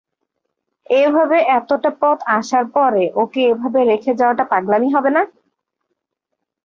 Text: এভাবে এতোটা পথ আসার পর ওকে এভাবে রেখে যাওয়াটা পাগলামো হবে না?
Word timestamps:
এভাবে 0.95 1.37
এতোটা 1.57 1.91
পথ 2.01 2.17
আসার 2.37 2.65
পর 2.75 2.91
ওকে 3.21 3.41
এভাবে 3.51 3.79
রেখে 3.91 4.11
যাওয়াটা 4.19 4.43
পাগলামো 4.51 4.89
হবে 4.95 5.09
না? 5.15 5.21